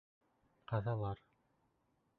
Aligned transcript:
Ҡаҙалар. 0.71 1.23